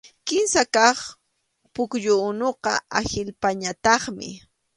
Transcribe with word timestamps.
Kimsa 0.27 0.61
kaq 0.75 0.97
pukyu 1.73 2.13
unuqa 2.29 2.73
Anhilpañataqmi. 2.97 4.29